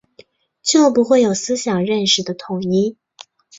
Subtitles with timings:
[0.63, 2.97] 就不会有思想认识的统一